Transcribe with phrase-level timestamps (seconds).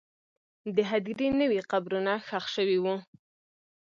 [0.75, 2.95] د هدیرې نوې قبرونه ښخ شوي وو.